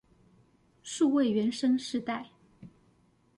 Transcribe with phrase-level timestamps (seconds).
[0.81, 2.31] 數位原生世代